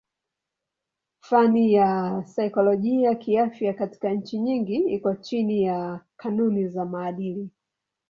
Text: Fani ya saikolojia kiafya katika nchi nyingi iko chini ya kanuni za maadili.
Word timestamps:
Fani 1.19 1.73
ya 1.73 2.23
saikolojia 2.25 3.15
kiafya 3.15 3.73
katika 3.73 4.09
nchi 4.09 4.39
nyingi 4.39 4.75
iko 4.77 5.15
chini 5.15 5.63
ya 5.63 6.01
kanuni 6.17 6.67
za 6.67 6.85
maadili. 6.85 7.49